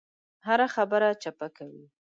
هره 0.47 0.67
خبره 0.75 1.09
چپه 1.23 1.47
کوي. 1.57 1.85